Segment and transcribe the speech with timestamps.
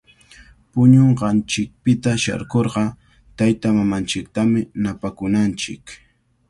[0.71, 2.83] Puñunqanchikpita sharkurqa
[3.37, 5.83] taytamamanchiktami napakunanchik.